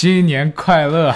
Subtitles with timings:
[0.00, 1.12] 新年快乐！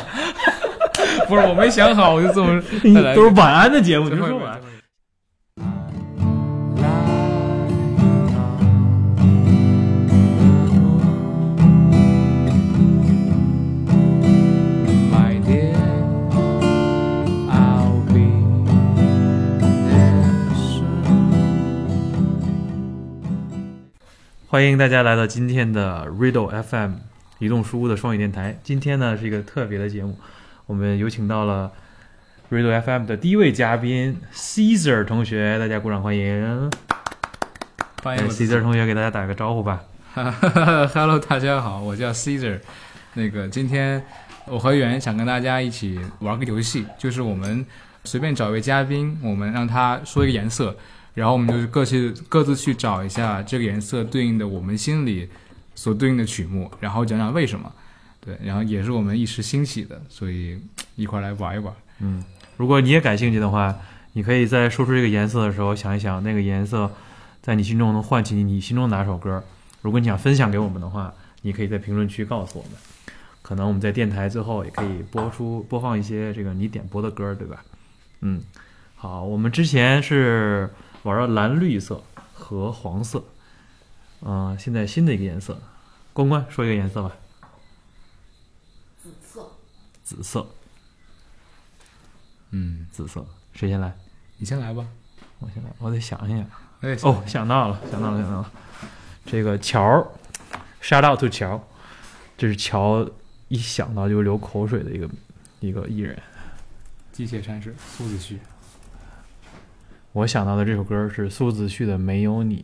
[1.28, 2.60] 不是我没想好，我就这么
[3.14, 4.60] 都是晚安的节目，你说晚。
[24.48, 26.94] 欢迎大家来到今天的 Riddle FM
[27.42, 28.56] 移动书屋的双语电台。
[28.62, 30.16] 今天呢是一个特别的节目，
[30.64, 31.72] 我们有请到了
[32.52, 36.70] Riddle FM 的第一位嘉宾 Caesar 同学，大家鼓掌欢迎。
[38.00, 39.82] 欢迎 Caesar 同学给大家打个招呼吧。
[40.94, 42.60] Hello，大家好，我叫 Caesar。
[43.14, 44.00] 那个今天
[44.46, 47.66] 我和圆想跟大家一起玩个游戏，就是我们
[48.04, 50.76] 随便找一位嘉宾，我们让他说一个颜色。
[51.14, 55.28] 然后我们就各去各自去找一下这个颜色对应的我们心里
[55.74, 57.72] 所对应的曲目，然后讲讲为什么。
[58.20, 60.60] 对，然后也是我们一时兴起的，所以
[60.94, 61.74] 一块来玩一玩。
[61.98, 62.22] 嗯，
[62.56, 63.76] 如果你也感兴趣的话，
[64.12, 66.90] 你可以在说出这个颜色的时候想一想，那个颜色
[67.40, 69.42] 在你心中能唤起你心中哪首歌。
[69.80, 72.72] 如果你想分享给我们的话，你可以在评论区告诉我们，
[73.42, 77.64] 可能我们在电台最后也可以播出播放一些这个你点播的歌，对吧？
[78.20, 78.40] 嗯，
[78.94, 80.70] 好，我们之前是。
[81.02, 82.00] 玩了蓝绿色
[82.32, 83.24] 和黄色，
[84.24, 85.60] 嗯，现在新的一个颜色，
[86.12, 87.16] 关关说一个颜色吧。
[88.96, 89.50] 紫色。
[90.02, 90.46] 紫色。
[92.50, 93.96] 嗯，紫色，谁先来？
[94.36, 94.86] 你先来吧。
[95.40, 96.46] 我先来，我得想一想。
[96.82, 98.52] 哎，哦，想到了，想到了，想到了。
[99.24, 99.80] 这个乔
[100.80, 101.60] ，shout out to 乔，
[102.36, 103.08] 这是乔
[103.48, 105.08] 一想到就流口水的一个
[105.60, 106.20] 一个艺人。
[107.10, 108.38] 机械战士苏子旭。
[110.12, 112.62] 我想到的这首歌是苏子旭的《没有你》。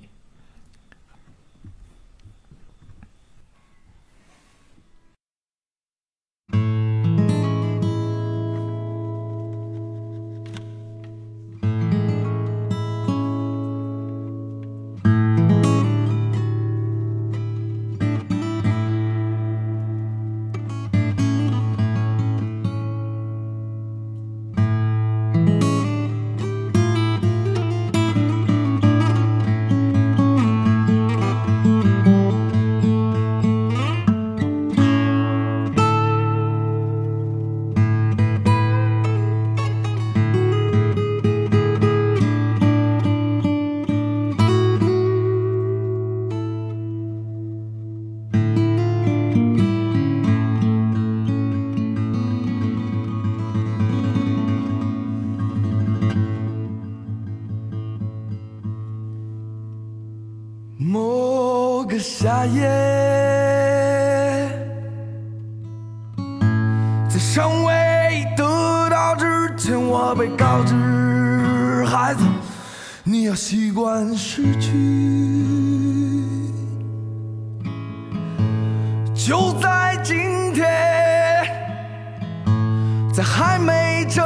[83.19, 84.25] 在还没睁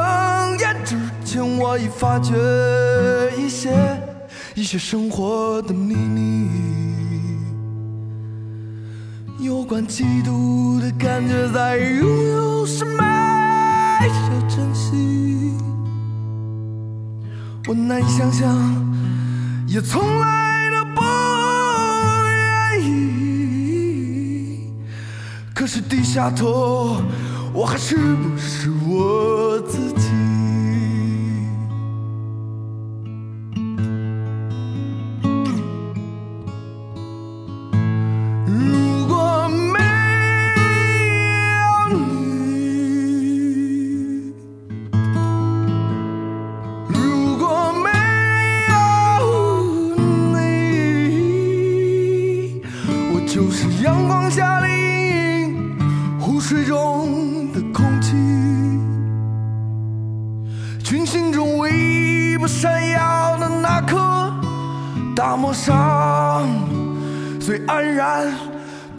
[0.59, 2.35] 眼之前，我已发觉
[3.39, 3.73] 一些
[4.55, 6.51] 一些生活的秘密。
[9.39, 13.03] 有关嫉妒的感觉，在拥有时没
[14.31, 15.57] 有珍惜。
[17.67, 18.55] 我难以想象，
[19.67, 21.01] 也从来都不
[22.29, 24.71] 愿意。
[25.55, 27.01] 可是低下头，
[27.55, 29.92] 我还是不是我自己？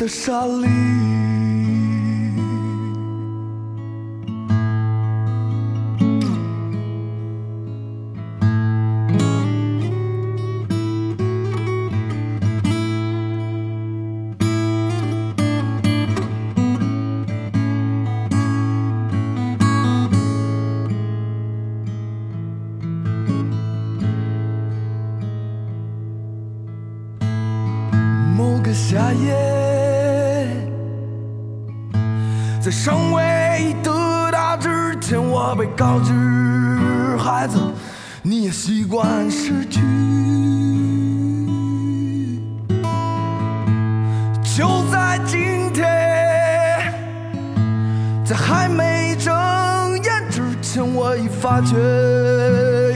[0.04, 0.68] 的沙砾。
[28.36, 29.73] 某个夏夜。
[32.64, 36.14] 在尚未得到之前，我被告知，
[37.18, 37.60] 孩子，
[38.22, 39.82] 你也习惯失去。
[44.56, 45.84] 就在今天，
[48.26, 49.34] 在还没睁
[50.02, 51.76] 眼之前，我已发觉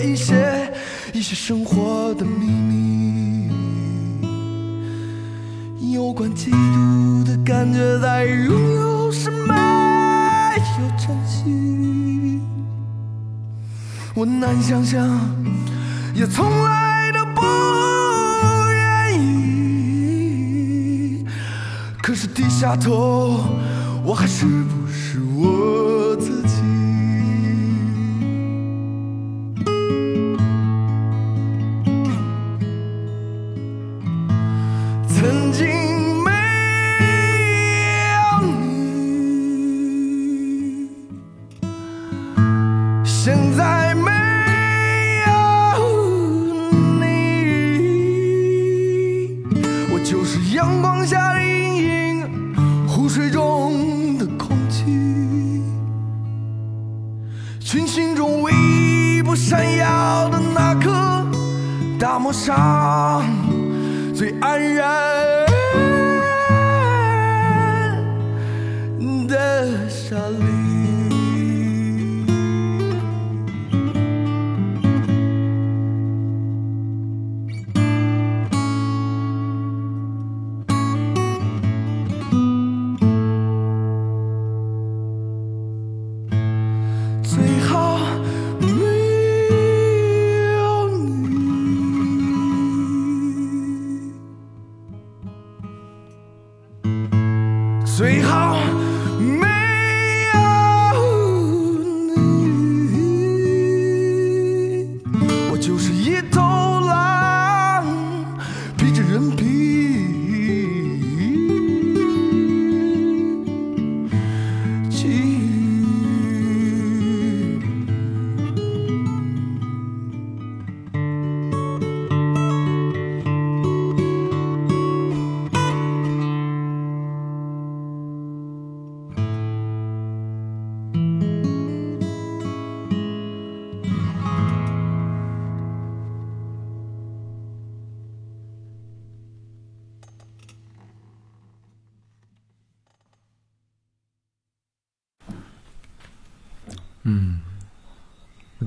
[0.02, 0.72] 一些
[1.12, 3.52] 一些生活的秘密，
[5.94, 8.87] 有关嫉妒的感觉，在拥有
[14.20, 15.08] 我难想象，
[16.16, 17.42] 也从来都不
[18.74, 21.24] 愿意。
[22.02, 23.46] 可是低下头，
[24.04, 24.77] 我还是不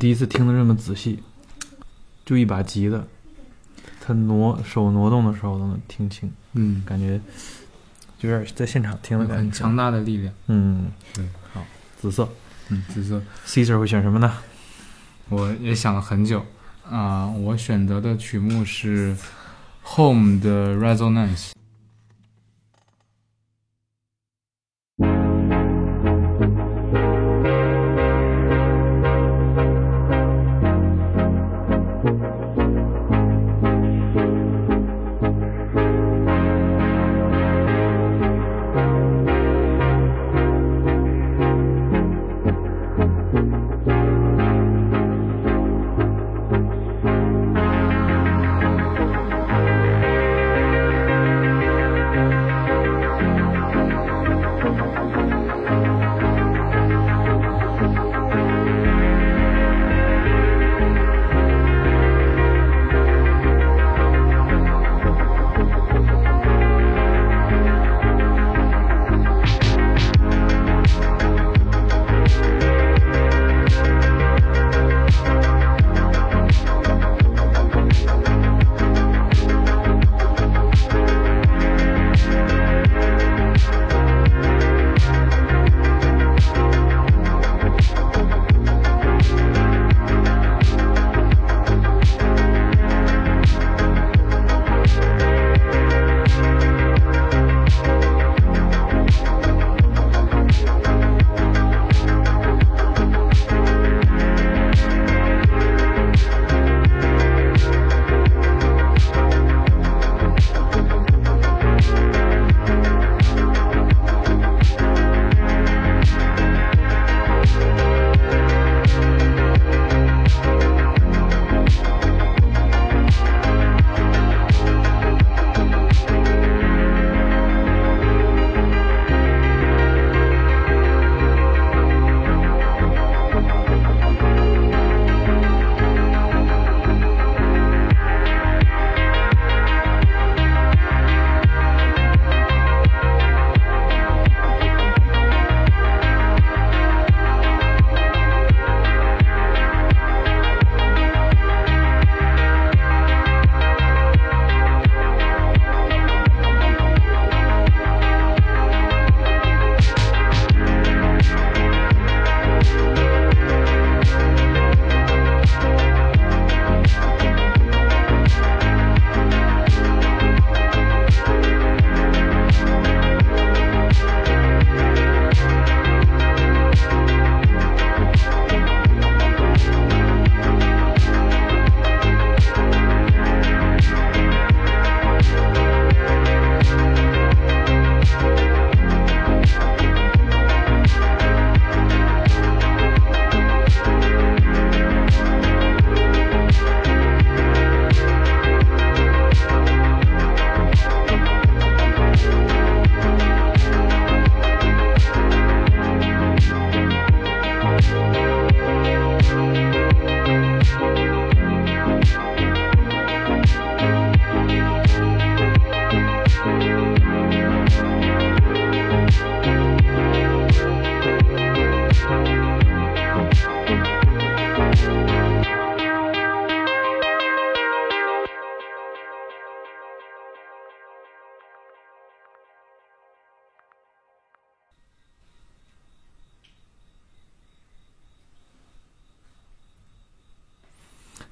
[0.00, 1.22] 第一次听的这么仔细，
[2.24, 3.04] 就一把吉他，
[4.00, 7.20] 他挪手挪动的时候都能听清，嗯，感觉
[8.22, 9.42] 有点在现场听的感觉。
[9.42, 10.32] 很强大的力量。
[10.46, 11.62] 嗯，对，好，
[12.00, 12.26] 紫色
[12.70, 14.32] 嗯，紫色，，Caesar 会选什么呢？
[15.28, 16.46] 我也想了很久
[16.88, 19.14] 啊、我选择的曲目是
[19.84, 21.50] Home 的 Resonance。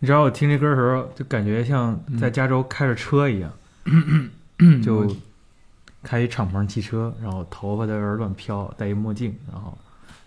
[0.00, 3.52] 你知道我听这歌的时候，就感觉像在加州开着车一样，
[4.82, 5.16] 就
[6.02, 9.76] 开一敞篷汽车，然后头发在那儿乱飘，戴一墨镜，然后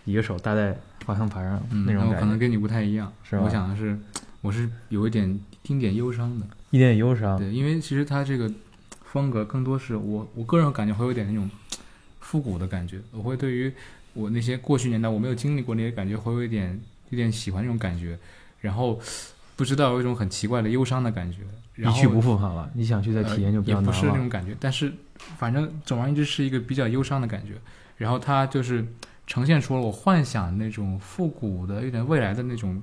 [0.03, 3.43] 一个手搭在方向盘上、嗯，那种感觉，可能跟你不太一样，是吧？
[3.43, 3.97] 我想的是，
[4.41, 6.45] 我是有一点丁点忧伤的。
[6.71, 7.37] 一点忧伤。
[7.37, 8.51] 对，因为其实他这个
[9.05, 11.49] 风格更多是我我个人感觉会有点那种
[12.19, 13.71] 复古的感觉，我会对于
[14.13, 16.77] 我那些过去年代我没有经历过那些感觉，会有一点
[17.09, 18.19] 有点喜欢那种感觉，
[18.59, 18.99] 然后
[19.61, 21.37] 不知道有一种很奇怪的忧伤的感觉，
[21.87, 24.01] 一去不复返了，你想去再体验就比呃、也不较难了。
[24.01, 24.91] 是那种感觉，但是
[25.37, 27.53] 反正总而言之是一个比较忧伤的感觉，
[27.97, 28.83] 然后它就是
[29.27, 32.81] 呈现出了我幻想那种复古的、有点未来的那种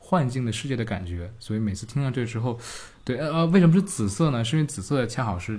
[0.00, 2.58] 幻境的世界的感觉，所以每次听到这之后，
[3.04, 4.44] 对呃呃，为什么是紫色呢？
[4.44, 5.56] 是因为紫色恰好是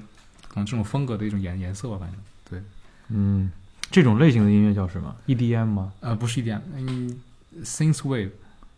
[0.49, 2.61] 可能这种风格的一种颜颜色吧，反正对，
[3.07, 3.49] 嗯，
[3.89, 5.93] 这种类型的音乐叫什么？EDM 吗？
[6.01, 7.21] 呃，不是 EDM，，嗯
[7.63, 8.31] ，synth wave。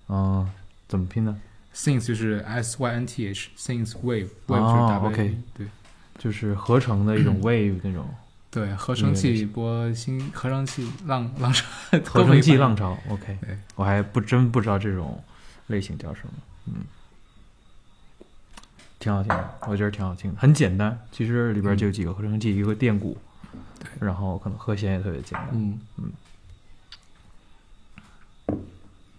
[0.10, 0.48] 嗯、
[0.88, 1.36] 怎么拼呢？
[1.74, 5.68] Synth 就是 S Y N T H，synth wave wave 哦就是 W，、OK 对
[6.18, 8.08] 就是合成的一种 wave 那种
[8.52, 11.66] 对，合成器波新合成器浪浪潮，
[12.06, 12.96] 合成器浪潮。
[13.10, 15.24] OK，对我还不真不知道这种
[15.68, 16.34] 类型叫什么。
[16.68, 16.76] 嗯，
[19.00, 20.96] 挺好听的，我觉得挺好听的，很简单。
[21.12, 23.18] 其实里边就有几个合成器，一个电鼓，
[24.00, 25.50] 然后可能和弦也特别简单。
[25.52, 26.12] 嗯嗯。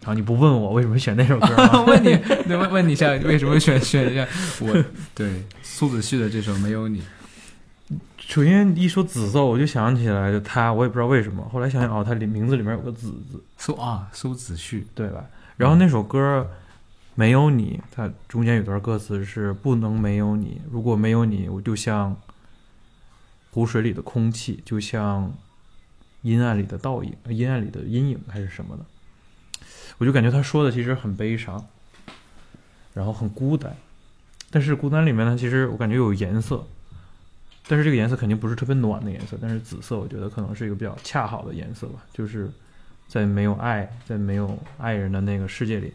[0.05, 1.81] 然后你不问我为什么选那首歌吗？
[1.89, 2.15] 问你，
[2.47, 4.29] 对问问你一下，为什么选选一下
[4.61, 4.85] 我
[5.17, 7.01] 对苏子旭的这首《没有你》？
[8.19, 11.43] 首先一说紫色，我就想起来就他，我也不知道为什么。
[11.51, 15.25] 后来想想，哦，他里名字里面有个紫字，苏啊，苏子旭，对吧？
[15.57, 16.47] 然后那首歌
[17.15, 22.15] 没有你，它中间有段歌词是不能没有你，如果没有你，我就像
[23.53, 25.33] 湖水里的空气，就像
[26.23, 28.85] 阴暗里的倒影，呃阴暗里的阴影还是什么的。
[29.99, 31.65] 我就感觉他说的其实很悲伤，
[32.93, 33.77] 然后很孤单，
[34.51, 36.67] 但是孤单里面呢，其实我感觉有颜色，
[37.69, 42.51] 但是这个颜色肯定不是特别暖的颜色，但是紫色我觉得可能是一个比较恰好的颜色吧，就是
[43.09, 45.93] 在没有爱，在没有爱人的那个世界里，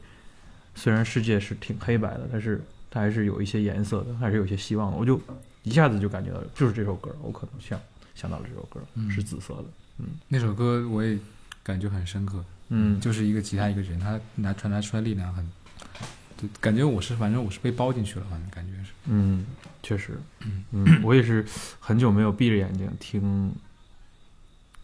[0.75, 4.97] 虽然世界是挺黑白的，但是它还是有一些颜色的，还是有一些希望的。
[4.97, 5.19] 我就
[5.63, 7.79] 一下子就感觉到，就是这首歌，我可能想
[8.15, 9.11] 想到了这首歌嗯。
[9.11, 9.65] 是紫色的，
[9.97, 10.05] 嗯。
[10.27, 11.17] 那首歌我也
[11.61, 15.47] 感觉很深刻，嗯，就是一个吉他一个人，他拿传达出来力量很，
[16.37, 19.45] 就感觉我是反正我是被包进去了，反正感觉是，嗯，
[19.83, 20.19] 确实，
[20.71, 21.45] 嗯， 我也是
[21.79, 23.51] 很久没有闭着眼睛听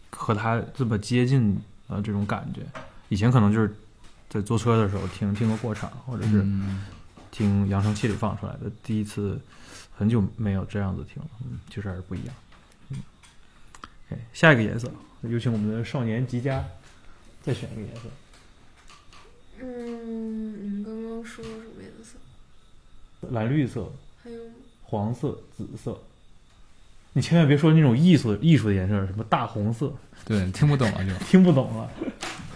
[0.09, 2.61] 和他这么接近呃这种感觉。
[3.09, 3.73] 以前可能就是
[4.29, 6.85] 在坐车的时候听听个过场，或者是嗯
[7.29, 8.71] 听扬声器里放出来的。
[8.81, 9.39] 第一次
[9.95, 12.35] 很久没有这样子听了，嗯，确实还是不一样。
[12.89, 12.97] 嗯
[14.09, 16.63] ，OK，下一个颜色，有请我们的少年吉佳
[17.45, 18.01] 再选一个颜色。
[19.59, 22.17] 嗯，你们刚刚说什么颜色？
[23.31, 23.91] 蓝绿色、
[24.23, 24.39] 还有
[24.83, 25.97] 黄色、紫色。
[27.13, 29.93] 你千万别说那种艺术艺术的颜色，什么大红色，
[30.25, 31.89] 对，听不懂了就， 听不懂了。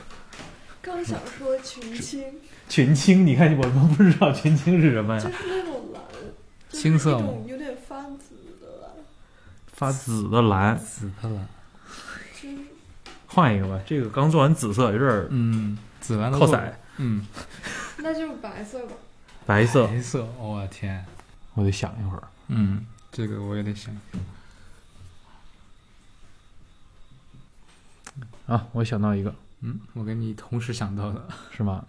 [0.82, 2.26] 刚想说群青，
[2.68, 5.22] 群青，你看我们不知道群青是什么呀？
[5.22, 6.02] 就是那种蓝，
[6.72, 7.12] 青色
[7.48, 8.92] 有点发紫的蓝，
[9.68, 11.46] 发紫的蓝，紫的蓝，就是
[13.30, 13.80] 换一个吧。
[13.86, 17.26] 这个刚做完紫色，有点儿嗯，紫蓝的落靠色，嗯，
[18.00, 18.94] 那就白色吧。
[19.46, 19.88] 白色。
[19.88, 21.06] 白色，我、天，
[21.54, 22.24] 我得想一会儿。
[22.48, 23.96] 嗯，这个我也得想，
[28.48, 31.86] 啊，我想到一个，嗯，我跟你同时想到的，是吗？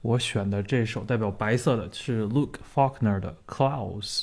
[0.00, 4.22] 我选的这首代表白色的是 Luke Faulkner 的《Clouds》。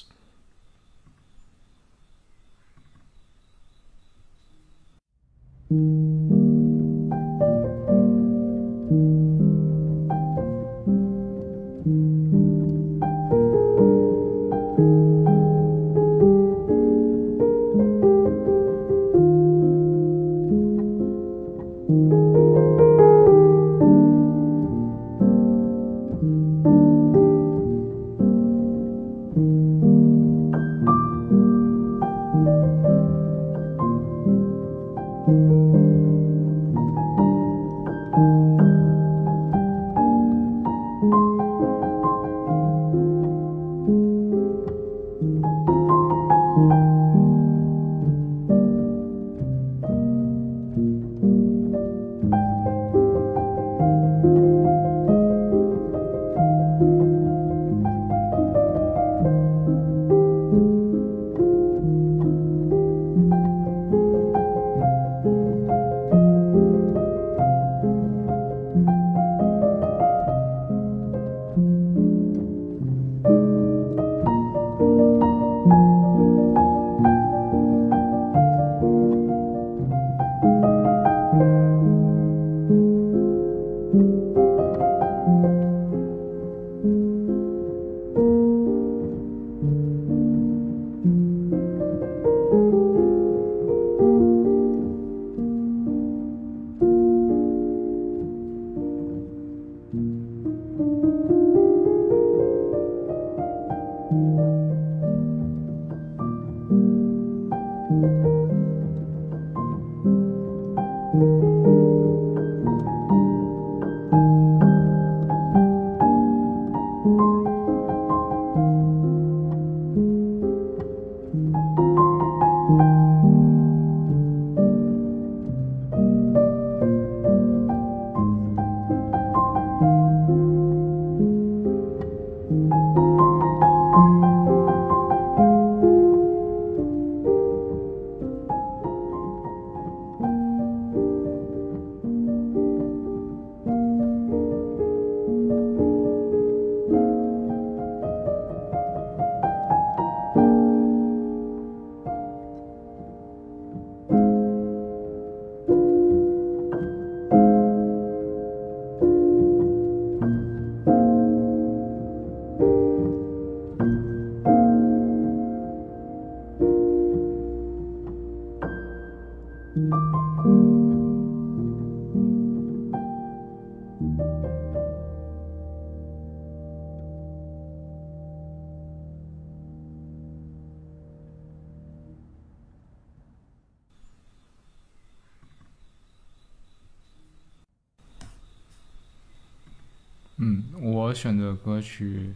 [191.15, 192.35] 选的歌曲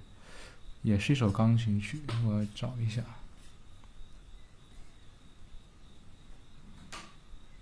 [0.82, 3.02] 也是一首钢琴曲，我找一下。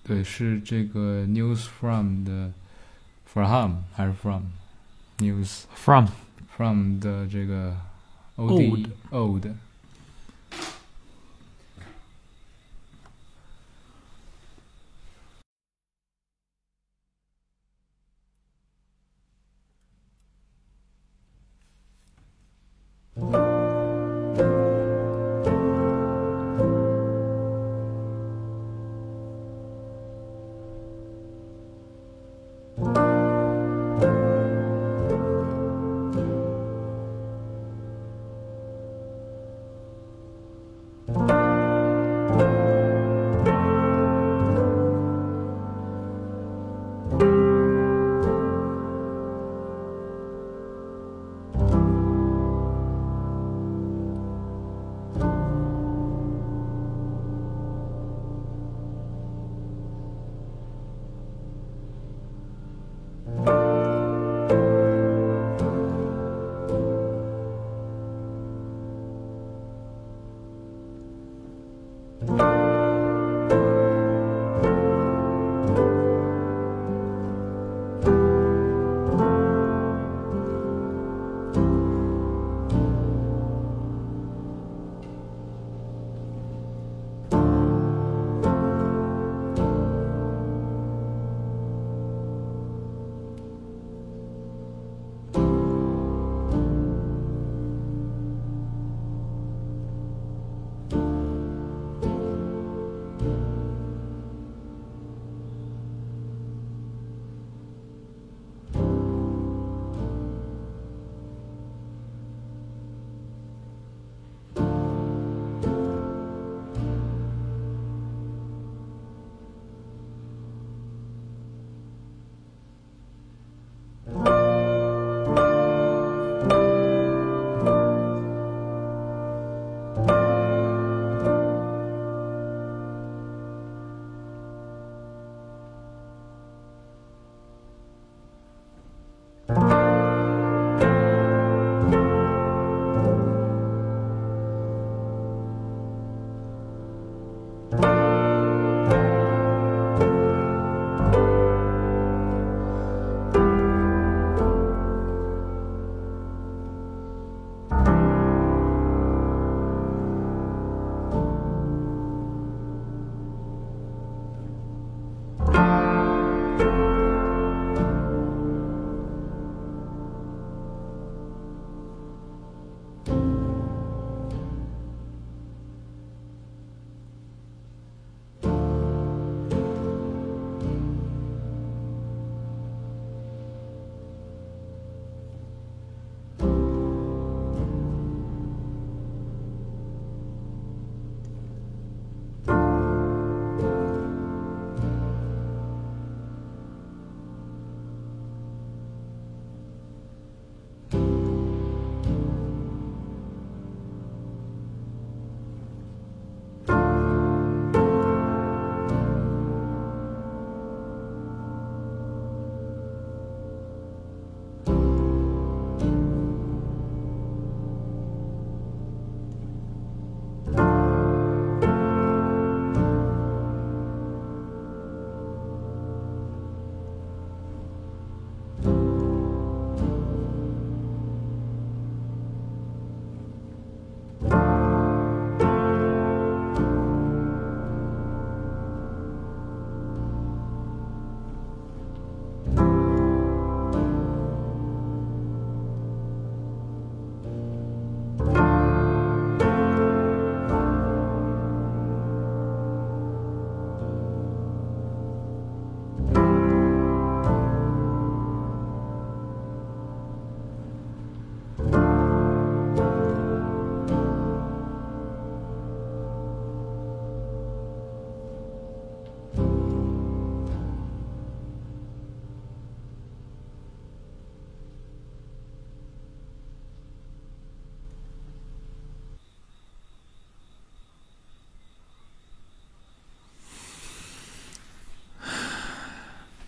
[0.03, 2.53] 对，是这个 News from 的
[3.25, 4.43] from 还是 from
[5.17, 6.07] News From
[6.55, 7.75] from 的这个
[8.37, 9.66] Old old。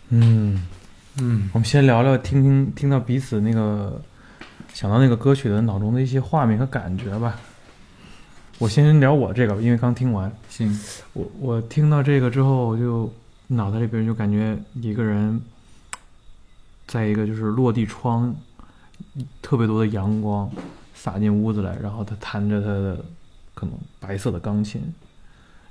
[0.10, 0.68] 嗯，
[1.20, 1.50] 嗯。
[1.54, 4.02] 我们先聊聊听听听到彼此那个
[4.74, 7.40] 想到那个歌曲的脑中的一些画面和感觉吧。
[8.58, 10.78] 我先聊我这个，因为刚听完，行，
[11.14, 13.12] 我我听到这个之后，我就
[13.48, 15.40] 脑袋里边就感觉一个人，
[16.86, 18.36] 在一个就是落地窗，
[19.42, 20.52] 特别多的阳光
[20.94, 23.06] 洒进屋子来，然后他弹着他的
[23.54, 24.82] 可能白色的钢琴，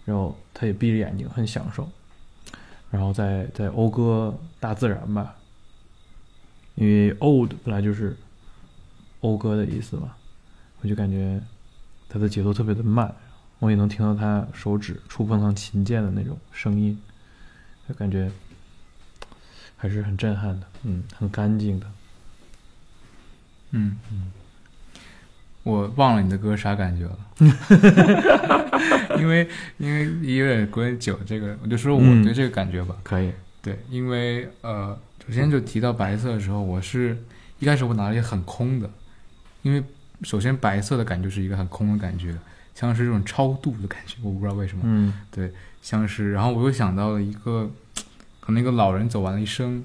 [0.07, 1.87] 然后他也闭着眼睛很享受，
[2.91, 5.37] 然后再再讴歌大自然吧，
[6.75, 8.17] 因为 old 本来就是
[9.21, 10.15] 讴歌的意思嘛，
[10.81, 11.41] 我就感觉
[12.09, 13.15] 他的节奏特别的慢，
[13.59, 16.99] 我也能听到他手指触碰上琴键的那种声音，
[17.89, 18.31] 就感觉
[19.77, 21.87] 还是很震撼的，嗯，很干净的。
[23.71, 23.99] 嗯。
[24.11, 24.33] 嗯，
[25.69, 27.19] 我忘了你的歌啥感觉了，
[29.19, 30.05] 因为因为
[30.35, 32.25] 有点有点久，这个我就说我嗯。
[32.25, 32.97] 对这个感觉吧。
[33.03, 37.15] 可以，对，因为呃，首先就提到白色的时候，我是
[37.59, 38.91] 一开始我脑里很空的，
[39.61, 39.85] 因为
[40.23, 42.35] 首先白色的感觉是一个很空的感觉，
[42.75, 45.13] 像是这种超度的感觉，我不知道为什么，嗯。
[45.83, 47.71] 像是，然后我又想到了一个，
[48.41, 49.85] 可能一个老人走完了一生，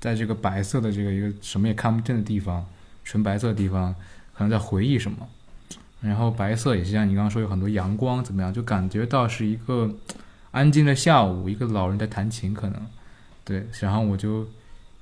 [0.00, 2.66] 在这个白色的这个一个什么也看不见的地方，
[3.04, 3.94] 纯白色的地方，
[4.36, 5.28] 可能在回忆什么。
[6.00, 9.92] 然后白色也是像你刚刚说有很多阳光，怎么样，就感觉到是一个
[10.50, 12.86] 安静的下午，一个老人在弹琴，可能
[13.44, 13.66] 对。
[13.80, 14.46] 然后我就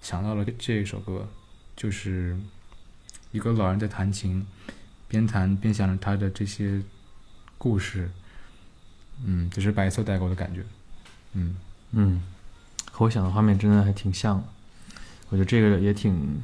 [0.00, 1.28] 想到了这首歌，
[1.76, 2.38] 就是
[3.32, 4.46] 一个老人在弹琴，
[5.08, 6.80] 边弹边想着他的这些
[7.58, 8.08] 故事。
[9.24, 10.64] 嗯，这是白色带给我的感觉。
[11.34, 11.56] 嗯
[11.92, 12.22] 嗯，
[12.90, 14.44] 和我想的画面真的还挺像的。
[15.28, 16.42] 我觉得这个也挺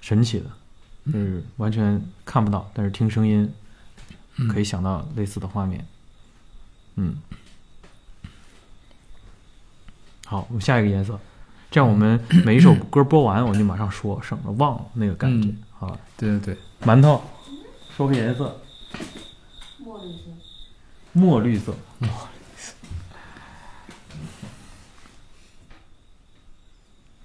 [0.00, 0.46] 神奇的，
[1.06, 3.52] 就是完全看不到，但是听声音
[4.48, 5.86] 可以想到类似的画面。
[6.96, 7.16] 嗯，
[10.26, 11.18] 好，我们下一个颜色，
[11.70, 15.48] 这样我们 每一首歌播完，我就马上说，省得忘了那个感觉。
[15.48, 17.20] 嗯好吧，对对对，馒头，
[17.94, 18.60] 说个颜色，
[19.80, 20.30] 墨绿色。
[21.12, 21.74] 墨绿色。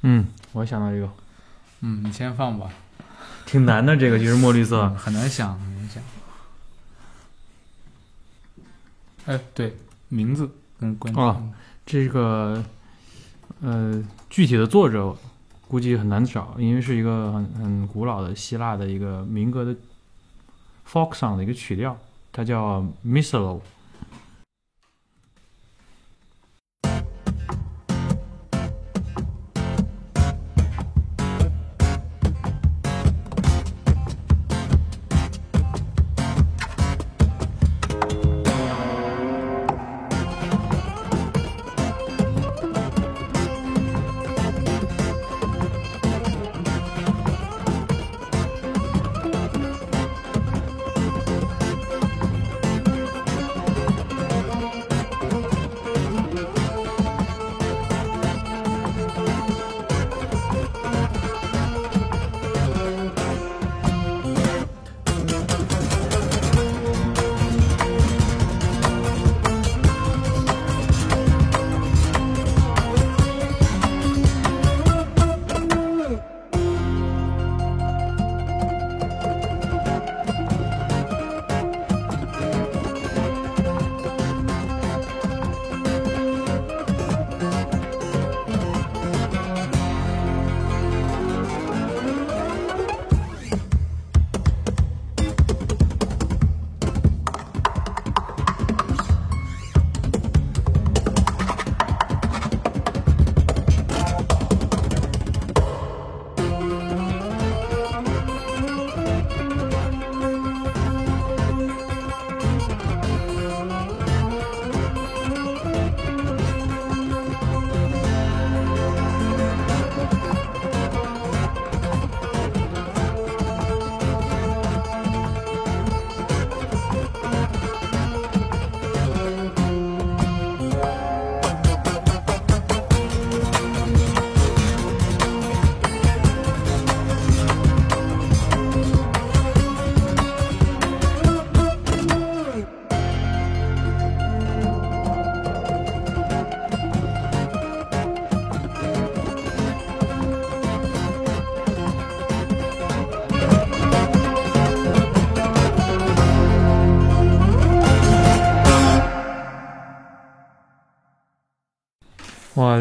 [0.01, 1.07] 嗯，我想到一个
[1.81, 2.69] 嗯，你先放吧。
[3.49, 6.03] 挺难的，这个其实墨绿色嗯，很难想，很难想。
[9.25, 9.75] 哎，对，
[10.09, 10.47] 名字
[10.79, 11.23] 跟关键。
[11.23, 11.51] 哦
[11.83, 12.63] 这个
[13.61, 15.17] 呃具体的作者
[15.67, 19.75] 估计很难找，因为是一个很很古老的希腊的一个民歌的
[20.87, 21.97] folk song 的一个曲调，
[22.31, 23.61] 它叫 Misalo。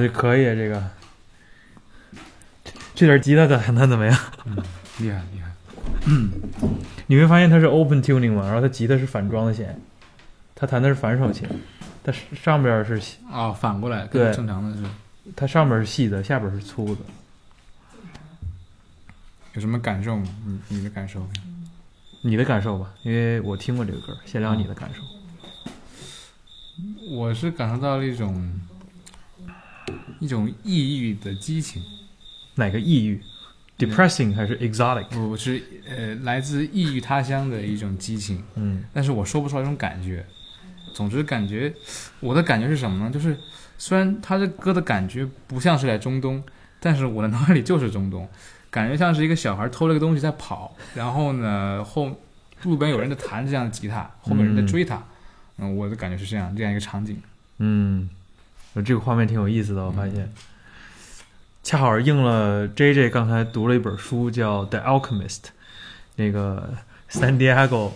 [0.07, 0.83] 可以啊，这个
[2.95, 4.15] 这点吉他弹弹怎么样？
[4.45, 4.55] 嗯
[4.99, 5.51] 厉害厉害。
[6.07, 6.31] 嗯
[7.07, 9.81] 你会发现它是 open tuning 嘛，然后它吉他是反装的弦，
[10.55, 11.49] 它弹的是反手琴，
[12.05, 14.85] 它是上边是细哦，反过来，对跟正常的是
[15.35, 17.01] 它上边是细的，下边是粗的。
[19.55, 20.29] 有什么感受吗？
[20.45, 21.27] 你你的感受？
[22.21, 25.03] 你的感受吧，因为我听过这个歌，先聊你的感受。
[27.11, 28.61] 我是感受到了一种
[30.21, 31.83] 一种异域的激情，
[32.55, 33.21] 哪个抑郁
[33.79, 35.07] ？depressing 还是 exotic？
[35.29, 40.25] 我是呃来自异域他乡的一种激情，嗯但是我说不出来这种感觉。
[40.95, 41.73] 总之，感觉
[42.19, 43.11] 我的感觉是什么呢？
[43.11, 43.37] 就是
[43.77, 46.43] 虽然他这歌的感觉不像是在中东，
[46.81, 48.29] 但是我的脑海里就是中东，
[48.69, 52.11] 感觉像是一个小孩偷了个东西在跑，然后呢后
[52.65, 55.01] 路边有人在弹这样的吉他，后面有人在追他。
[55.59, 57.21] 嗯，我的感觉是这样，这样一个场景。
[57.59, 58.09] 嗯，
[58.83, 60.31] 这个画面挺有意思的，我发现，
[61.63, 65.41] 恰好应了 J J 刚才读了一本书叫《The Alchemist》，
[66.17, 66.75] 那个
[67.11, 67.91] San Diego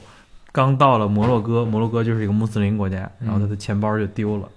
[0.50, 4.48] 刚到了摩洛哥，摩洛哥就是一个穆斯林国家，然后他的钱包就丢了，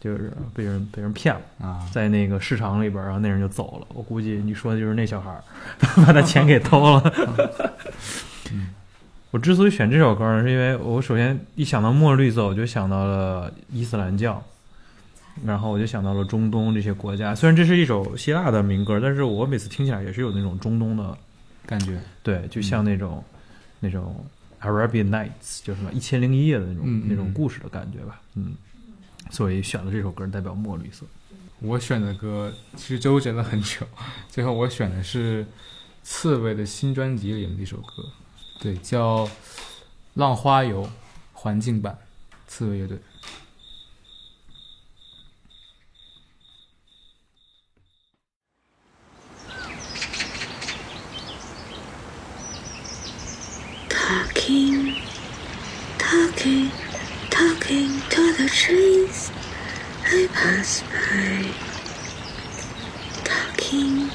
[0.00, 1.40] 就是被人被人骗了。
[1.66, 3.86] 啊，在那个市场里边，然后那人就走了。
[3.92, 5.42] 我估计你说的就是那小孩儿，
[6.06, 7.12] 把他钱给偷了。
[9.30, 14.42] 我之所以选这首歌呢，是因为我首先一想到墨绿色，我就想到了伊斯兰教，
[15.44, 17.34] 然后我就想到了中东这些国家。
[17.34, 21.16] 虽然这是一首希腊的民歌，但是我每次听起来也是有那种中东的，
[21.66, 23.22] 感觉对，就像那种、
[23.80, 24.24] 那种
[24.60, 28.20] Arabian Nights，就什么一千零一夜的那种、那种故事的感觉吧。
[28.34, 28.54] 嗯，
[29.30, 31.06] 所以选了这首歌代表墨绿色。
[31.60, 33.86] 我选的歌其实纠结了很久，
[34.28, 35.44] 最后我选的是
[36.02, 38.04] 刺猬的新专辑里面的一首歌，
[38.60, 39.26] 对，叫
[40.14, 40.84] 《浪花游》
[41.32, 41.98] 环境版，
[42.46, 42.96] 刺猬乐队。
[54.08, 54.96] Talking,
[55.98, 56.70] talking,
[57.28, 59.30] talking to the trees
[60.06, 61.52] I pass by.
[63.22, 64.08] Talking,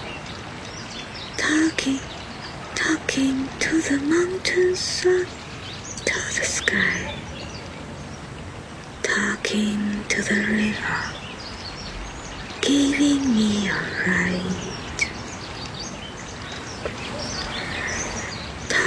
[1.37, 1.99] talking,
[2.73, 5.27] talking to the mountains up
[6.05, 7.13] to the sky.
[9.03, 11.03] Talking to the river,
[12.61, 13.73] giving me a
[14.07, 14.72] ride.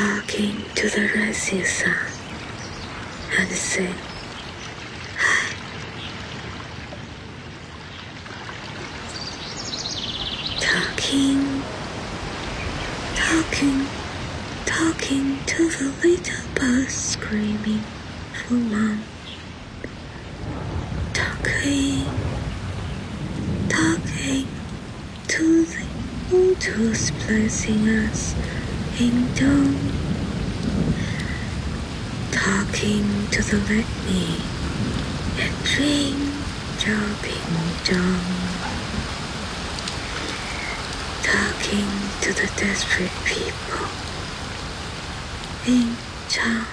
[0.07, 1.93] Talking to the rising sun
[3.39, 3.93] and say,
[5.19, 5.53] Hi.
[10.61, 11.63] Talking,
[13.17, 13.87] talking,
[14.65, 17.83] talking to the little bird screaming
[18.47, 19.03] for mom.
[21.15, 22.05] Talking,
[23.69, 24.47] talking
[25.27, 25.87] to the
[26.77, 28.35] who's blessing us
[29.01, 29.96] in dawn,
[32.87, 34.41] talking to the lightning
[35.41, 36.33] and dream
[36.79, 37.43] dropping
[37.85, 38.21] down,
[41.23, 43.89] talking to the desperate people
[45.67, 45.97] in
[46.29, 46.67] town.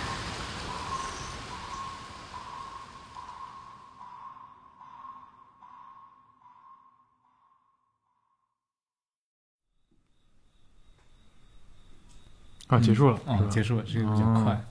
[12.68, 14.66] 啊，结束了，是啊，结束了，这个比较哦快。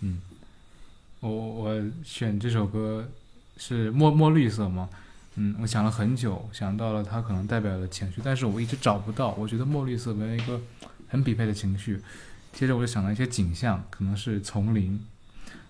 [0.00, 0.20] 嗯，
[1.20, 3.08] 我我选这首歌
[3.56, 4.88] 是墨墨绿色嘛，
[5.36, 9.34] 嗯，我想了很久，想到了它可能代表的情绪，但是我一直找不到。
[9.34, 10.60] 我觉得墨绿色没有一个
[11.08, 12.00] 很匹配的情绪。
[12.52, 15.00] 接着我就想到一些景象，可能是丛林，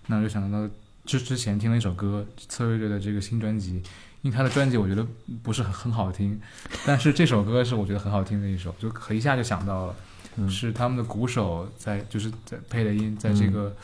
[0.07, 0.67] 那我就想到
[1.05, 3.81] 之之前听了一首歌，策略队的这个新专辑，
[4.21, 5.05] 因为他的专辑我觉得
[5.43, 6.39] 不是很很好听，
[6.85, 9.95] 但是这首歌是我觉得很好听的一首，就一下就想到了。
[10.37, 13.75] 嗯是他们的鼓手在就是在配的音，在这个、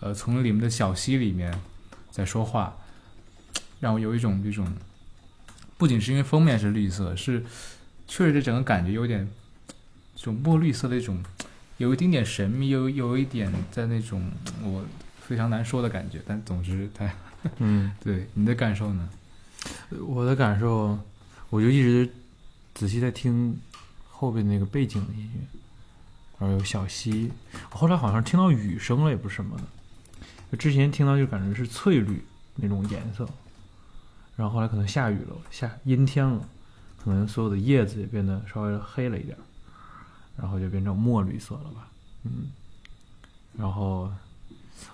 [0.00, 1.58] 呃丛林里面的小溪里面
[2.10, 2.76] 在说话，
[3.80, 4.72] 让我有一种这种，
[5.78, 7.44] 不仅是因为封面是绿色，是
[8.08, 9.28] 确实这整个感觉有点
[10.16, 11.22] 这种墨绿色的一种，
[11.78, 14.30] 有一丁点神秘，又有一点在那种
[14.62, 14.84] 我
[15.20, 16.20] 非常难说的感觉。
[16.26, 17.10] 但总之它，
[17.58, 19.08] 嗯， 对你的感受呢？
[20.06, 20.98] 我的感受，
[21.50, 22.10] 我就一直
[22.74, 23.58] 仔细在听
[24.08, 25.40] 后边那个背景的音乐，
[26.38, 27.30] 然后有小溪，
[27.70, 29.62] 我后来好像听到雨声了，也不是什么的。
[30.50, 32.24] 就之前听到就感觉是翠绿
[32.56, 33.28] 那种颜色，
[34.36, 36.40] 然后后来可能下雨了，下阴天了，
[37.02, 39.40] 可能所有的叶子也变得稍微黑了一点儿，
[40.36, 41.88] 然后就变成墨绿色了吧，
[42.24, 42.50] 嗯。
[43.56, 44.10] 然后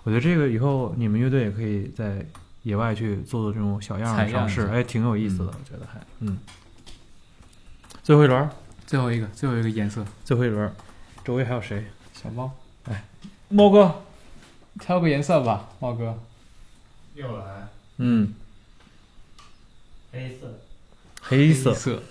[0.02, 2.24] 我觉得这个以后你们乐队也可以在
[2.62, 6.38] 野外去做做这种小样的尝试，哎，挺有意思的，我觉得还，嗯。
[8.02, 8.48] 最后一轮，
[8.86, 10.72] 最后一个，最后一个颜色，最后一轮，
[11.24, 11.84] 周围还有谁？
[12.12, 12.52] 小猫，
[12.84, 13.04] 哎，
[13.48, 14.02] 猫哥。
[14.78, 16.18] 挑个颜色吧，茂哥。
[17.14, 17.68] 又来。
[17.96, 18.34] 嗯。
[20.12, 20.58] 黑色。
[21.22, 22.02] 黑色。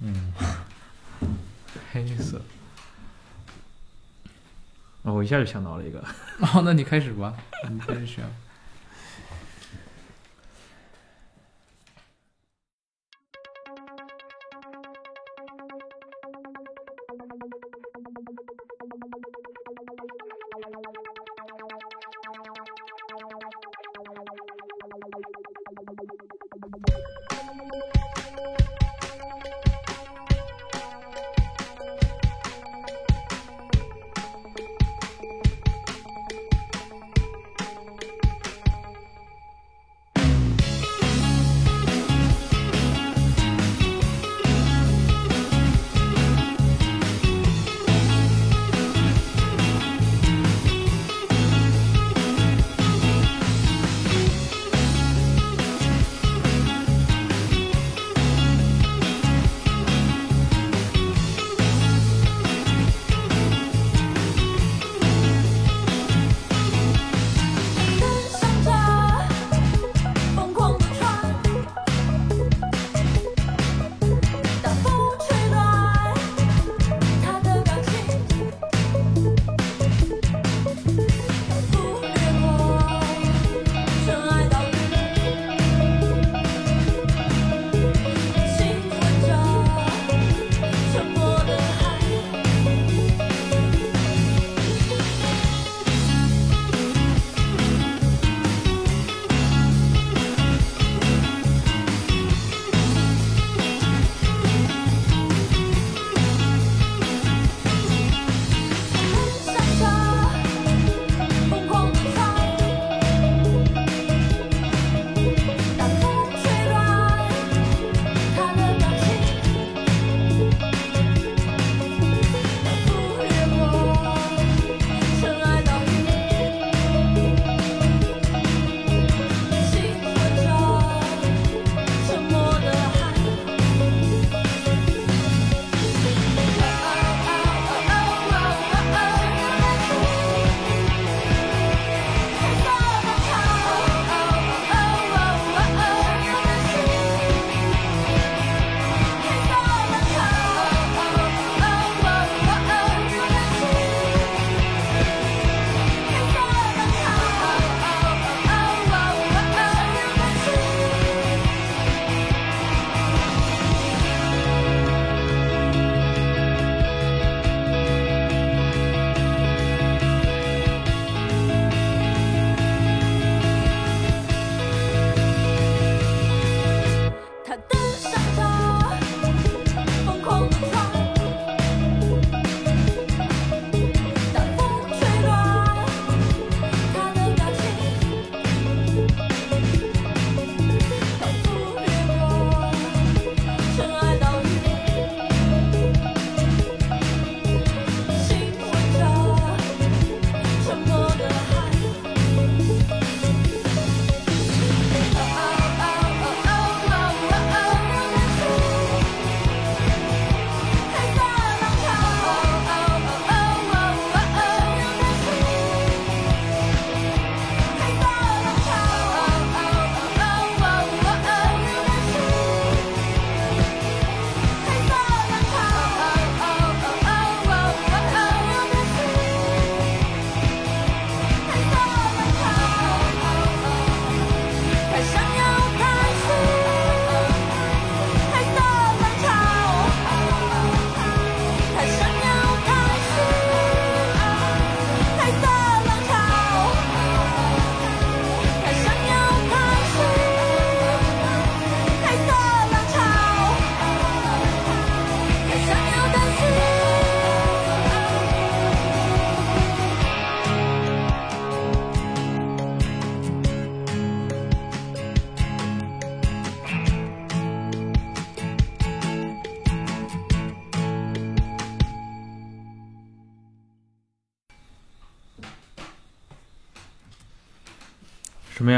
[0.00, 0.32] 嗯。
[1.92, 2.40] 黑色。
[5.02, 5.98] 哦，我一下就想到了一个。
[6.40, 7.34] 哦，那你开始吧。
[7.68, 8.24] 你先选。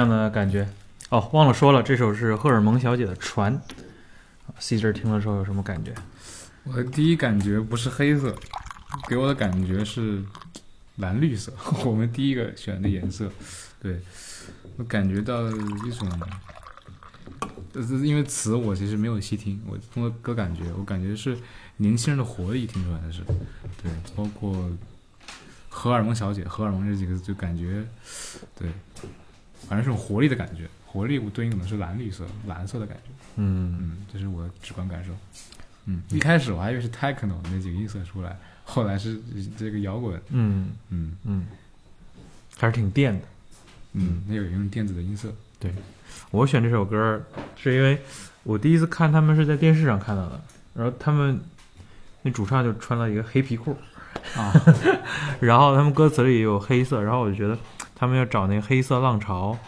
[0.00, 0.66] 这样的感觉？
[1.10, 3.60] 哦忘了说了这首是荷尔蒙小姐的船。
[4.58, 5.92] c 这听了之后有什么感觉？
[6.64, 8.34] 我第一感觉不是黑色
[9.08, 10.24] 给我的感觉是
[10.96, 11.52] 蓝绿色。
[11.84, 13.30] 我们第一个选的颜色
[13.82, 14.00] 对
[14.78, 16.08] 我感觉到一种
[17.74, 21.36] 呃因为词我其实没有细听我通过歌感觉我感觉是
[21.76, 23.20] 年轻人的活力听出来的是
[23.82, 24.70] 对包括
[25.68, 27.86] 荷尔蒙小姐荷尔蒙这几个字就感觉
[28.58, 28.70] 对
[29.70, 33.12] 反正是种活力的感觉，活力对应的是蓝绿色、蓝色的感觉。
[33.36, 35.12] 嗯，嗯，这是我的直观感受。
[35.84, 39.20] 嗯，一开始我还以为是 techno 那几个音色出来，后来是
[39.56, 40.20] 这个摇滚。
[40.30, 41.46] 嗯嗯嗯，
[42.58, 43.20] 还是挺电的。
[43.92, 45.32] 嗯，那有用电子的音色。
[45.60, 45.72] 对
[46.32, 47.96] 我选这首歌是因为
[48.42, 50.40] 我第一次看他们是在电视上看到的，
[50.74, 51.40] 然后他们
[52.22, 53.76] 那主唱就穿了一个黑皮裤
[54.34, 54.52] 啊，
[55.38, 57.56] 然后他们歌词里也有黑色，然后我就觉得
[58.00, 59.58] 他们要找那个黑色浪潮，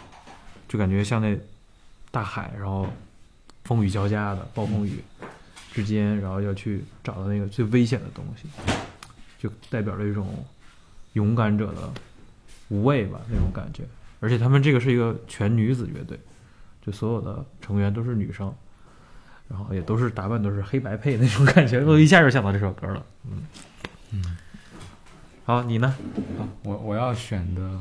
[0.66, 1.38] 就感觉像那
[2.10, 2.88] 大海，然后
[3.64, 5.04] 风雨交加的暴风雨
[5.70, 8.48] 之间，然后要去找到那个最危险的东西，
[9.38, 10.42] 就代表着一种
[11.12, 11.92] 勇敢者的
[12.70, 13.84] 无畏吧那种感觉。
[14.20, 16.18] 而且他们这个是一个全女子乐队，
[16.86, 18.50] 就所有的成员都是女生，
[19.46, 23.04] 然后也都是打扮都是黑白配那种感觉，我一下就想到这首歌了。
[23.26, 23.42] 嗯
[24.12, 24.38] 嗯，
[25.44, 25.94] 好，你呢？
[26.38, 27.78] 好，我我要选的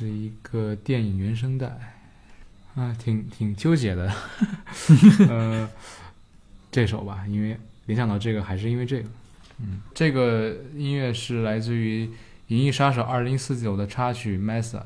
[0.00, 1.66] 是一个电影原声带，
[2.74, 4.10] 啊，挺挺纠结的。
[5.28, 5.68] 呃，
[6.72, 9.08] 这首吧，因为联想到这个，还是因为这个。
[9.58, 12.06] 嗯，这个音乐是来自于
[12.46, 14.78] 《银翼杀手二零四九》的插曲《Mesa》。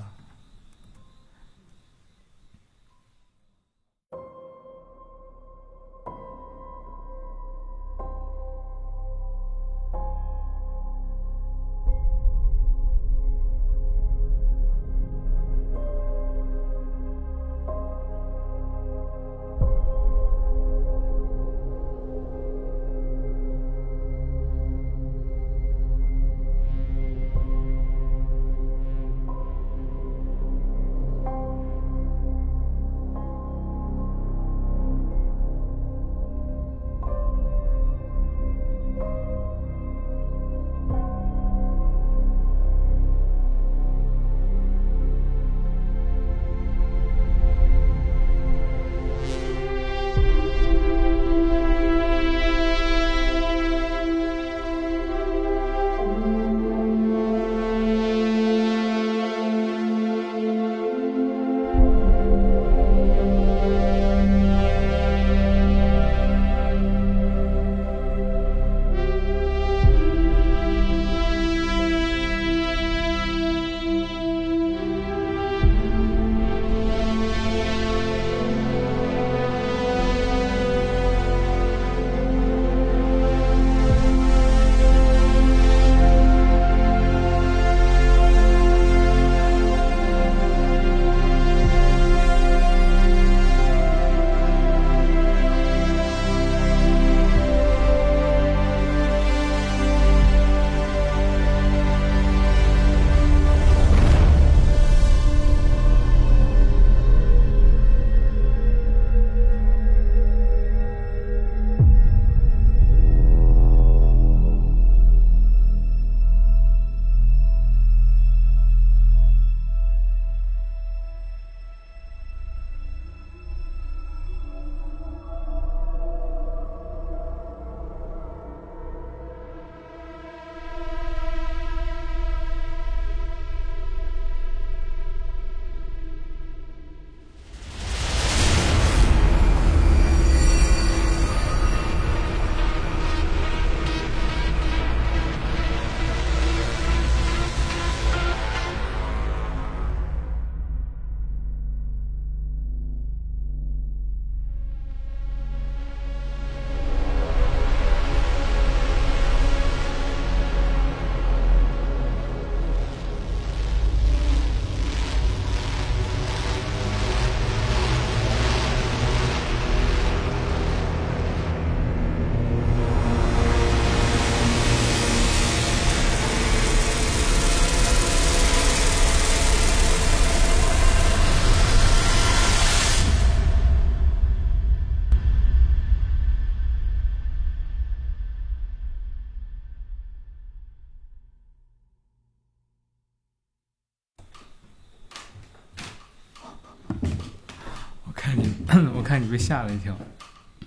[199.35, 199.97] 被吓了一跳。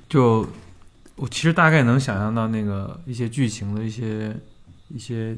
[0.09, 0.45] 就
[1.15, 4.35] 我其实大概能想象到那个一些剧情的一些
[4.89, 5.37] 一些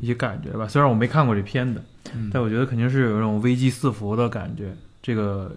[0.00, 0.68] 一些感觉吧。
[0.68, 1.82] 虽然我没看过这片子，
[2.14, 5.56] 嗯但我觉得肯定是有一种危机四伏的感觉，这个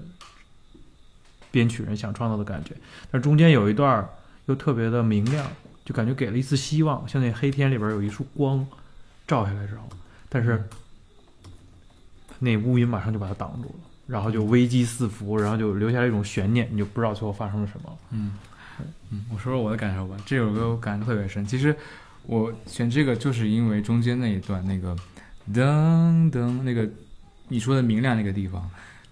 [1.52, 2.74] 编曲人想创造的感觉。
[3.12, 4.08] 但中间有一段
[4.46, 5.46] 又特别的明亮，
[5.84, 8.66] 就感觉给了一丝希望，像那黑天里边有一束光
[9.28, 9.84] 照下来之后，
[10.30, 10.64] 但是
[12.40, 17.98] 那乌云马上就把它挡住了，然后就危机四伏，然后就留下了一种悬念，你就不知道最后发生了什么。
[18.10, 18.34] 嗯，
[19.12, 20.18] 嗯，我说说我的感受吧。
[20.26, 21.46] 这首歌我感受特别深。
[21.46, 21.76] 其实
[22.24, 24.96] 我选这个就是因为中间那一段那个
[25.54, 26.90] 噔噔那个
[27.50, 28.68] 你说的明亮那个地方，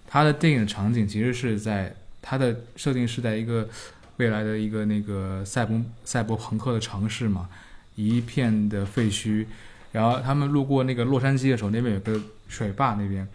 [0.08, 3.70] 它的电影场景其实是在它的设定是在一个
[4.18, 7.48] 未来的一个那个赛博赛博朋克的城市嘛，
[7.96, 9.46] 一片的废墟。
[9.92, 13.28] 然后他们路过那个洛杉矶的时候，那边有个水坝，那边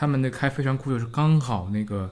[0.00, 2.10] 他们那开飞船库就是刚好那个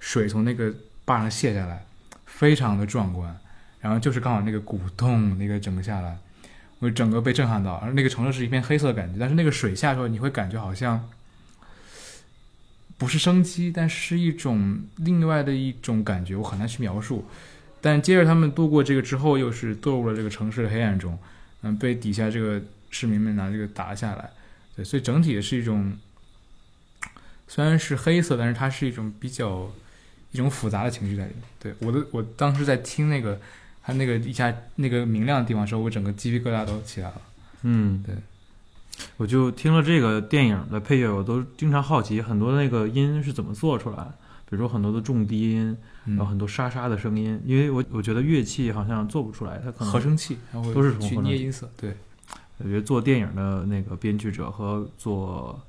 [0.00, 0.70] 水从那个
[1.06, 1.86] 坝上泄下来，
[2.26, 3.34] 非常的壮观。
[3.80, 6.18] 然后就是刚好那个鼓动那个整个下来，
[6.78, 7.76] 我整个被震撼到。
[7.76, 11.08] 而那个城市是一片黑色的感觉，但是那个水下的时候，你会感觉好像
[12.98, 17.24] 不是生机，但是一种另外的一种感觉，我很难去描述。
[17.80, 21.18] 但接着他们度过这个之后，又是堕入了这个城市的黑暗中，
[21.62, 22.60] 嗯，被底下这个
[22.90, 24.28] 市民们拿这个打下来，
[24.76, 25.96] 对，所以整体是一种
[27.48, 29.70] 虽然是黑色，但是它是一种比较
[30.32, 31.42] 一种复杂的情绪在里面。
[31.60, 33.40] 对我的，我当时在听那个
[33.82, 37.20] 它那个一下那个明亮的地方的时候，我整个鸡皮疙瘩都起来了。
[37.62, 38.14] 嗯，对。
[39.18, 44.14] 我就听了这个电影的配乐，我都经常好奇很多那个音是怎么做出来的，
[44.48, 45.76] 比如说很多的重低音，
[46.06, 51.70] 然后嗯，很多沙沙的声音，因为我我觉得乐器好像做不出来，它可能合成器，然后都是从去捏音色。
[51.76, 51.94] 对，
[52.56, 55.60] 我觉得做电影的那个编剧者和做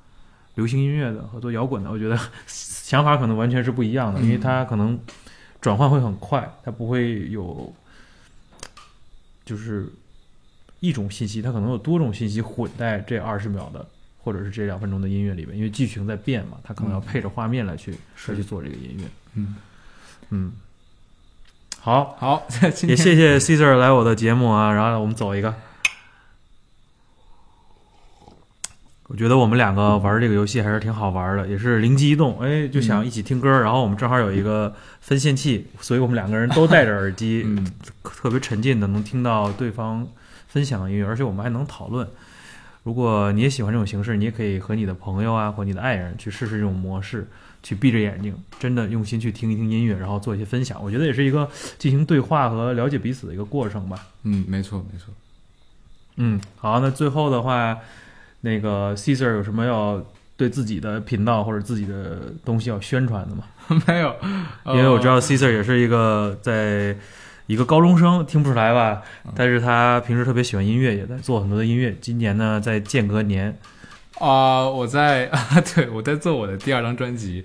[0.58, 5.00] 流行音乐的和做摇滚的， 我觉得想法可能完全是不一样的，嗯因为它可能
[5.62, 7.74] 转换会很快，它不会有
[9.46, 9.88] 就是
[10.80, 13.86] 一种信息，它可能有多种信息混在这二十秒的
[14.24, 17.92] 或者是这两分钟的音乐里面，因为剧情在变嘛，它可能要嗯配着画面来去
[18.28, 19.04] 来去做这个音乐。
[19.36, 19.56] 嗯，
[20.32, 20.52] 嗯，
[21.80, 22.48] 好，好，
[22.88, 25.54] 也谢谢 Caesar 来我的节目啊，然后我们走一个。
[29.08, 37.72] 我觉得我们两个玩这个游戏还是挺好玩的，也是灵机一动，哎，就想一起听歌，然后我们正好有一个分线器，所以我们两个人都戴着耳机，嗯
[38.04, 40.06] 特别沉浸的能听到对方
[40.48, 42.08] 分享的音乐，而且我们还能讨论。
[42.84, 47.28] 如果你也喜欢这种形式，你也可以和你的朋友啊或你的爱人去试试这种模式，
[47.64, 50.82] 去闭着眼睛，真的用心去听一听音乐，然后做一些分享。
[50.84, 54.06] 我觉得也是一个进行对话和了解彼此的一个过程吧。
[54.24, 55.14] 嗯，没错没错。
[56.18, 57.78] 嗯，好，那最后的话，
[58.48, 60.02] 那个 Caesar 有什么要
[60.38, 63.44] 对自己的频道或者自己的东西要宣传的吗？
[63.86, 64.16] 没有，
[64.74, 66.96] 因为我知道呃 Caesar 也是一个在
[67.48, 69.02] 一个高中生，听不出来吧？
[69.36, 71.96] 但是他平时特别喜欢音乐，也在做很多的音乐。
[72.00, 73.58] 今年呢，在间隔年，
[74.20, 75.40] 啊、我在啊
[75.76, 77.44] 对我在做我的第二张专辑，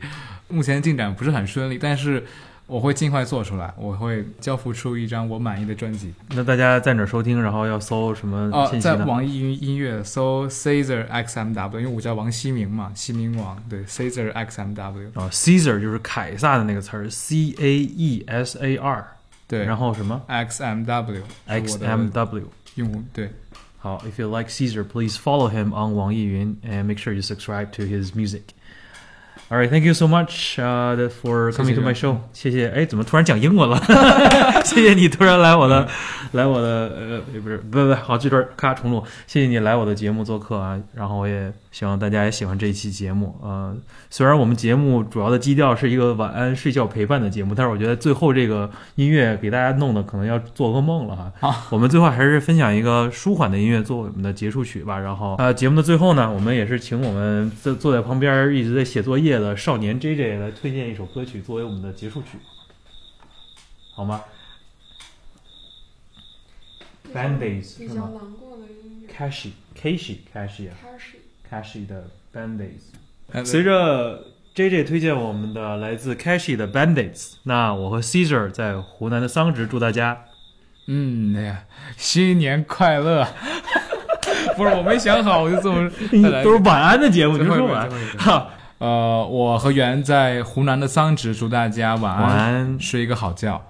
[0.49, 2.25] 目前进展不是很顺利，但是
[2.73, 6.15] 我会尽快做出来，我会交付出一张我满意的专辑。
[6.31, 7.43] 那大家在哪儿收听？
[7.43, 8.51] 然后要搜什么？
[8.81, 19.07] 在网易云音乐搜 Caesar XMW，因为我叫王希明嘛，希明王，对 Caesar XMW，啊，Caesar 就是凯撒的那个词儿，C A E S A R，
[19.47, 22.45] 对，然后什么？XMW，XMW。
[22.77, 23.29] 用户对，
[23.77, 28.15] 好，If you like Caesar, please follow him on 网易云 and make sure you subscribe to his
[28.15, 28.55] music.
[29.53, 32.17] All right, thank you so much uh, for coming to my show.
[32.33, 32.71] 谢谢。
[32.71, 33.79] 哎，怎么突然讲英文了？
[34.65, 35.87] 谢谢你突然来我的，
[36.31, 39.05] 来我的呃，不是，不不不，好，这段咔重录。
[39.27, 43.39] 谢谢你来我的节目做客啊，然后我也希望大家也喜欢这一期节目。
[43.43, 43.77] 呃，
[44.09, 51.31] 虽然我们节目主要的基调是一个晚安睡觉陪伴的节目，但是我觉得最后这个音乐给大家弄的可能要做噩梦了哈。
[51.41, 54.99] 好，我们最后还是分享一个舒缓的音乐作为我们的结束曲吧。
[54.99, 62.39] 然后呃，节目的最后呢，我们也是请我们坐坐在旁边一直在写作业的少年 J J 来推荐一首歌曲作为我们的结束曲，
[63.93, 64.23] 好吗
[67.13, 69.09] ？Band-Aids 比是吗较难过的音乐。
[69.13, 71.19] ？Kashi Kashi Kashi 啊开始
[71.51, 72.95] Kashi 的 Band-Aids。
[73.33, 74.25] 呃随着
[74.55, 80.25] J J 推荐我们的来自 CASHI 的 Band-Aids，那我和 Caesar 在湖南的桑植祝大家
[80.87, 81.65] 嗯，哎呀，
[81.97, 83.27] 新年快乐！
[84.57, 85.89] 不是，我没想好，我就这么
[86.43, 88.47] 都是晚安的节目，你说晚安。
[88.83, 92.81] 呃，我和袁在湖南的桑植，祝大家晚安，晚安。
[92.81, 93.65] 睡一个好觉。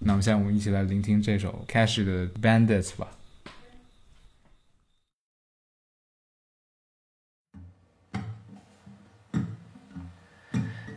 [0.00, 3.06] 那我们现在我们一起来聆听这首 Cash 的 Bandits 吧。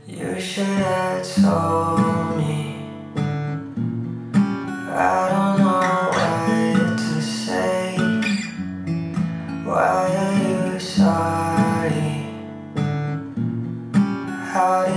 [0.08, 2.74] You should have told me
[4.92, 8.00] I don't know what to say.
[9.64, 10.23] Why
[14.64, 14.93] God.